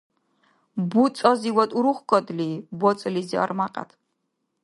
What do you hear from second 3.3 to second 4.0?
армякьяд.